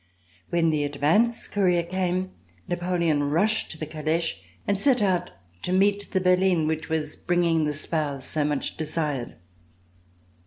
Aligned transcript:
When 0.49 0.71
the 0.71 0.83
advance 0.83 1.45
courier 1.47 1.83
came, 1.83 2.31
Napoleon 2.67 3.29
rushed 3.29 3.69
to 3.69 3.77
the 3.77 3.85
caleche 3.85 4.41
and 4.67 4.79
set 4.81 4.99
out 4.99 5.29
to 5.61 5.71
meet 5.71 6.09
the 6.11 6.19
berline 6.19 6.65
which 6.65 6.89
was 6.89 7.15
bringing 7.15 7.65
the 7.65 7.73
spouse 7.75 8.25
so 8.25 8.43
much 8.43 8.77
desired. 8.77 9.35